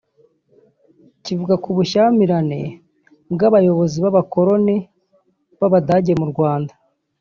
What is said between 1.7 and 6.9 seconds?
bushyamirane bw’abayobozi b’abakoloni b’Abadage mu Rwanda